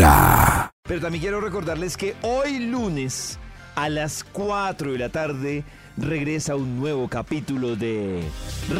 Vibra. 0.00 0.70
Pero 0.84 1.00
también 1.00 1.20
quiero 1.20 1.40
recordarles 1.40 1.96
que 1.96 2.14
hoy 2.22 2.60
lunes 2.60 3.40
a 3.74 3.88
las 3.88 4.22
4 4.22 4.92
de 4.92 4.98
la 4.98 5.08
tarde 5.08 5.64
regresa 5.96 6.54
un 6.54 6.78
nuevo 6.78 7.08
capítulo 7.08 7.74
de 7.74 8.22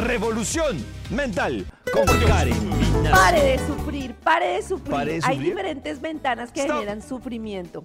Revolución 0.04 0.78
Mental 1.10 1.66
con 1.92 2.06
Karen. 2.28 2.70
Pare 3.10 3.42
de 3.42 3.58
sufrir, 3.66 4.14
pare 4.14 4.46
de 4.54 4.62
sufrir. 4.62 4.90
Pare 4.92 5.12
de 5.14 5.20
Hay 5.24 5.34
sufrir. 5.34 5.48
diferentes 5.48 6.00
ventanas 6.00 6.52
que 6.52 6.60
Stop. 6.60 6.76
generan 6.76 7.02
sufrimiento. 7.02 7.82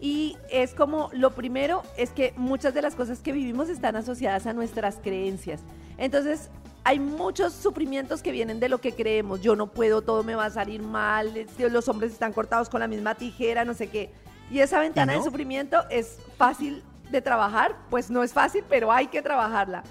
Y 0.00 0.38
es 0.50 0.72
como, 0.72 1.10
lo 1.12 1.32
primero 1.34 1.82
es 1.98 2.08
que 2.10 2.32
muchas 2.38 2.72
de 2.72 2.80
las 2.80 2.94
cosas 2.94 3.18
que 3.20 3.32
vivimos 3.32 3.68
están 3.68 3.96
asociadas 3.96 4.46
a 4.46 4.54
nuestras 4.54 4.96
creencias. 4.96 5.60
Entonces, 5.98 6.48
hay 6.84 6.98
muchos 6.98 7.52
sufrimientos 7.52 8.22
que 8.22 8.32
vienen 8.32 8.58
de 8.60 8.68
lo 8.68 8.78
que 8.78 8.92
creemos. 8.92 9.40
Yo 9.40 9.54
no 9.56 9.68
puedo, 9.68 10.02
todo 10.02 10.24
me 10.24 10.34
va 10.34 10.46
a 10.46 10.50
salir 10.50 10.82
mal, 10.82 11.36
este, 11.36 11.68
los 11.70 11.88
hombres 11.88 12.12
están 12.12 12.32
cortados 12.32 12.68
con 12.68 12.80
la 12.80 12.88
misma 12.88 13.14
tijera, 13.14 13.64
no 13.64 13.74
sé 13.74 13.88
qué. 13.88 14.10
Y 14.50 14.58
esa 14.58 14.80
ventana 14.80 15.14
¿Y 15.14 15.16
no? 15.16 15.22
de 15.22 15.30
sufrimiento 15.30 15.78
es 15.90 16.18
fácil 16.36 16.82
de 17.10 17.20
trabajar, 17.22 17.76
pues 17.90 18.10
no 18.10 18.22
es 18.22 18.32
fácil, 18.32 18.64
pero 18.68 18.90
hay 18.90 19.06
que 19.06 19.22
trabajarla. 19.22 19.84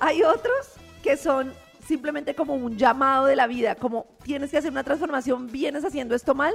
Hay 0.00 0.22
otros 0.22 0.72
que 1.02 1.16
son 1.16 1.52
simplemente 1.86 2.34
como 2.34 2.54
un 2.54 2.76
llamado 2.76 3.26
de 3.26 3.36
la 3.36 3.46
vida, 3.46 3.74
como 3.74 4.06
tienes 4.22 4.50
que 4.50 4.58
hacer 4.58 4.70
una 4.70 4.84
transformación, 4.84 5.46
vienes 5.50 5.84
haciendo 5.84 6.14
esto 6.14 6.34
mal, 6.34 6.52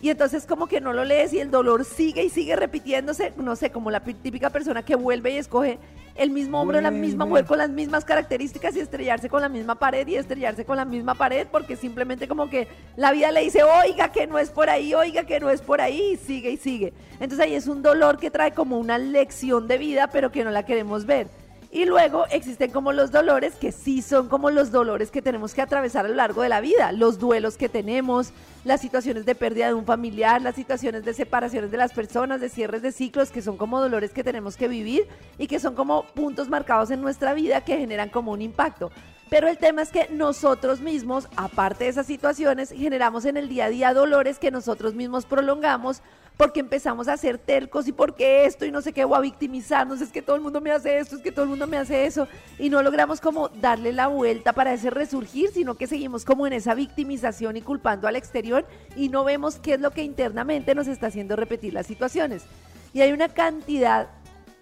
y 0.00 0.10
entonces 0.10 0.46
como 0.46 0.66
que 0.66 0.80
no 0.80 0.92
lo 0.92 1.04
lees 1.04 1.32
y 1.32 1.40
el 1.40 1.50
dolor 1.50 1.84
sigue 1.84 2.22
y 2.22 2.30
sigue 2.30 2.54
repitiéndose, 2.54 3.32
no 3.36 3.56
sé, 3.56 3.70
como 3.70 3.90
la 3.90 4.04
pi- 4.04 4.14
típica 4.14 4.50
persona 4.50 4.84
que 4.84 4.94
vuelve 4.94 5.32
y 5.32 5.38
escoge 5.38 5.78
el 6.16 6.30
mismo 6.30 6.60
hombre 6.60 6.78
o 6.78 6.80
la 6.80 6.90
misma 6.90 7.26
mujer 7.26 7.44
con 7.44 7.58
las 7.58 7.70
mismas 7.70 8.04
características 8.04 8.76
y 8.76 8.80
estrellarse 8.80 9.28
con 9.28 9.42
la 9.42 9.48
misma 9.48 9.74
pared 9.74 10.06
y 10.06 10.16
estrellarse 10.16 10.64
con 10.64 10.76
la 10.76 10.84
misma 10.84 11.14
pared 11.14 11.46
porque 11.50 11.76
simplemente 11.76 12.28
como 12.28 12.48
que 12.48 12.68
la 12.96 13.12
vida 13.12 13.30
le 13.32 13.42
dice, 13.42 13.62
oiga 13.62 14.10
que 14.12 14.26
no 14.26 14.38
es 14.38 14.50
por 14.50 14.70
ahí, 14.70 14.94
oiga 14.94 15.24
que 15.24 15.40
no 15.40 15.50
es 15.50 15.60
por 15.60 15.80
ahí, 15.80 16.12
y 16.12 16.16
sigue 16.16 16.50
y 16.50 16.56
sigue. 16.56 16.92
Entonces 17.14 17.40
ahí 17.40 17.54
es 17.54 17.66
un 17.66 17.82
dolor 17.82 18.18
que 18.18 18.30
trae 18.30 18.52
como 18.52 18.78
una 18.78 18.98
lección 18.98 19.68
de 19.68 19.78
vida 19.78 20.08
pero 20.08 20.32
que 20.32 20.44
no 20.44 20.50
la 20.50 20.64
queremos 20.64 21.06
ver. 21.06 21.28
Y 21.76 21.84
luego 21.84 22.24
existen 22.30 22.70
como 22.70 22.90
los 22.90 23.10
dolores 23.10 23.54
que 23.56 23.70
sí 23.70 24.00
son 24.00 24.30
como 24.30 24.50
los 24.50 24.70
dolores 24.70 25.10
que 25.10 25.20
tenemos 25.20 25.52
que 25.52 25.60
atravesar 25.60 26.06
a 26.06 26.08
lo 26.08 26.14
largo 26.14 26.40
de 26.40 26.48
la 26.48 26.62
vida, 26.62 26.90
los 26.90 27.18
duelos 27.18 27.58
que 27.58 27.68
tenemos, 27.68 28.32
las 28.64 28.80
situaciones 28.80 29.26
de 29.26 29.34
pérdida 29.34 29.66
de 29.66 29.74
un 29.74 29.84
familiar, 29.84 30.40
las 30.40 30.54
situaciones 30.54 31.04
de 31.04 31.12
separaciones 31.12 31.70
de 31.70 31.76
las 31.76 31.92
personas, 31.92 32.40
de 32.40 32.48
cierres 32.48 32.80
de 32.80 32.92
ciclos, 32.92 33.30
que 33.30 33.42
son 33.42 33.58
como 33.58 33.78
dolores 33.78 34.12
que 34.12 34.24
tenemos 34.24 34.56
que 34.56 34.68
vivir 34.68 35.06
y 35.36 35.48
que 35.48 35.60
son 35.60 35.74
como 35.74 36.04
puntos 36.14 36.48
marcados 36.48 36.90
en 36.90 37.02
nuestra 37.02 37.34
vida 37.34 37.60
que 37.60 37.76
generan 37.76 38.08
como 38.08 38.32
un 38.32 38.40
impacto. 38.40 38.90
Pero 39.28 39.48
el 39.48 39.58
tema 39.58 39.82
es 39.82 39.90
que 39.90 40.08
nosotros 40.10 40.80
mismos, 40.80 41.28
aparte 41.36 41.84
de 41.84 41.90
esas 41.90 42.06
situaciones, 42.06 42.70
generamos 42.70 43.24
en 43.24 43.36
el 43.36 43.48
día 43.48 43.64
a 43.64 43.70
día 43.70 43.92
dolores 43.92 44.38
que 44.38 44.52
nosotros 44.52 44.94
mismos 44.94 45.26
prolongamos 45.26 46.00
porque 46.36 46.60
empezamos 46.60 47.08
a 47.08 47.16
ser 47.16 47.38
tercos 47.38 47.88
y 47.88 47.92
porque 47.92 48.44
esto 48.44 48.66
y 48.66 48.70
no 48.70 48.82
sé 48.82 48.92
qué, 48.92 49.04
o 49.04 49.14
a 49.14 49.20
victimizarnos, 49.20 50.00
es 50.00 50.10
que 50.10 50.22
todo 50.22 50.36
el 50.36 50.42
mundo 50.42 50.60
me 50.60 50.70
hace 50.70 50.98
esto, 50.98 51.16
es 51.16 51.22
que 51.22 51.32
todo 51.32 51.44
el 51.44 51.48
mundo 51.48 51.66
me 51.66 51.78
hace 51.78 52.04
eso, 52.04 52.28
y 52.58 52.68
no 52.68 52.82
logramos 52.82 53.20
como 53.20 53.48
darle 53.48 53.92
la 53.92 54.08
vuelta 54.08 54.52
para 54.52 54.74
ese 54.74 54.90
resurgir, 54.90 55.50
sino 55.52 55.76
que 55.76 55.86
seguimos 55.86 56.24
como 56.24 56.46
en 56.46 56.52
esa 56.52 56.74
victimización 56.74 57.56
y 57.56 57.62
culpando 57.62 58.06
al 58.06 58.16
exterior 58.16 58.66
y 58.96 59.08
no 59.08 59.24
vemos 59.24 59.56
qué 59.56 59.74
es 59.74 59.80
lo 59.80 59.92
que 59.92 60.02
internamente 60.02 60.74
nos 60.74 60.88
está 60.88 61.06
haciendo 61.06 61.36
repetir 61.36 61.72
las 61.72 61.86
situaciones. 61.86 62.44
Y 62.92 63.00
hay 63.00 63.12
una 63.12 63.28
cantidad 63.28 64.08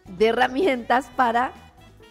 de 0.07 0.27
herramientas 0.27 1.07
para 1.17 1.53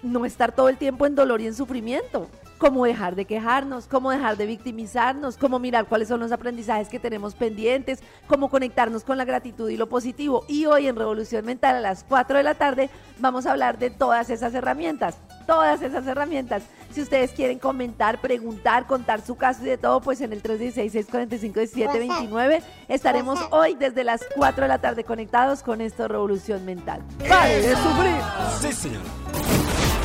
no 0.01 0.25
estar 0.25 0.53
todo 0.53 0.67
el 0.67 0.77
tiempo 0.77 1.05
en 1.05 1.15
dolor 1.15 1.39
y 1.39 1.47
en 1.47 1.53
sufrimiento. 1.53 2.29
Como 2.63 2.85
dejar 2.85 3.15
de 3.15 3.25
quejarnos, 3.25 3.87
cómo 3.87 4.09
dejar 4.09 4.37
de 4.37 4.45
victimizarnos, 4.45 5.35
cómo 5.35 5.59
mirar 5.59 5.85
cuáles 5.85 6.07
son 6.07 6.21
los 6.21 6.31
aprendizajes 6.31 6.87
que 6.87 6.97
tenemos 6.97 7.35
pendientes, 7.35 7.99
cómo 8.25 8.49
conectarnos 8.49 9.03
con 9.03 9.17
la 9.17 9.25
gratitud 9.25 9.69
y 9.69 9.75
lo 9.75 9.89
positivo. 9.89 10.45
Y 10.47 10.65
hoy 10.65 10.87
en 10.87 10.95
Revolución 10.95 11.45
Mental 11.45 11.75
a 11.75 11.81
las 11.81 12.05
4 12.05 12.37
de 12.37 12.43
la 12.43 12.55
tarde 12.55 12.89
vamos 13.19 13.45
a 13.45 13.51
hablar 13.51 13.77
de 13.79 13.89
todas 13.89 14.29
esas 14.29 14.53
herramientas, 14.53 15.17
todas 15.45 15.81
esas 15.81 16.07
herramientas. 16.07 16.63
Si 16.93 17.01
ustedes 17.01 17.31
quieren 17.31 17.59
comentar, 17.59 18.21
preguntar, 18.21 18.87
contar 18.87 19.19
su 19.19 19.35
caso 19.35 19.63
y 19.63 19.65
de 19.65 19.77
todo, 19.77 19.99
pues 19.99 20.21
en 20.21 20.31
el 20.31 20.41
316-645-1729 20.41 22.61
estaremos 22.87 23.41
hoy 23.51 23.75
desde 23.75 24.05
las 24.05 24.21
4 24.37 24.61
de 24.61 24.69
la 24.69 24.79
tarde 24.79 25.03
conectados 25.03 25.63
con 25.63 25.81
esto 25.81 26.07
Revolución 26.07 26.63
Mental. 26.63 27.01
¡Pare 27.27 27.61
de 27.61 27.75
sufrir! 27.75 28.15
Sí, 28.61 28.71
señor. 28.71 29.01